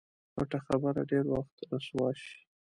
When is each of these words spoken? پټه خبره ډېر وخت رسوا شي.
پټه 0.33 0.59
خبره 0.67 1.01
ډېر 1.11 1.25
وخت 1.33 1.57
رسوا 1.71 2.09
شي. 2.21 2.35